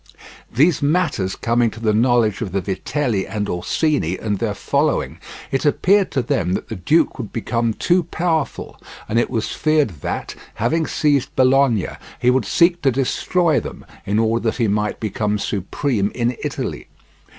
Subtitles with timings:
[0.51, 5.19] These matters coming to the knowledge of the Vitelli and Orsini and their following,
[5.51, 10.01] it appeared to them that the duke would become too powerful, and it was feared
[10.01, 11.85] that, having seized Bologna,
[12.19, 16.87] he would seek to destroy them in order that he might become supreme in Italy.